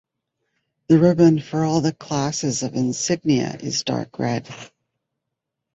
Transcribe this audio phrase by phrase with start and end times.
[0.87, 4.49] The ribbon for all classes of insignia is dark red.